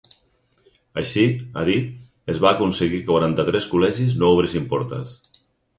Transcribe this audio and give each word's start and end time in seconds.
Així, 1.01 1.25
ha 1.57 1.65
dit, 1.69 1.93
es 2.35 2.41
va 2.47 2.49
aconseguir 2.55 3.05
que 3.05 3.11
quaranta-tres 3.13 3.71
col·legis 3.77 4.19
no 4.25 4.35
obrissin 4.39 4.69
portes. 4.75 5.19